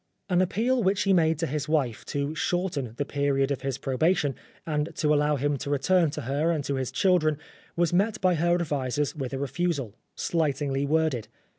[0.29, 0.41] 248 XXI AN
[0.71, 4.33] appeal which he made to his wife to shorten the period of his probation,
[4.65, 7.37] and to allow him to return to her and to his children,
[7.75, 11.27] was met by her advisers with a refusal, slightingly worded.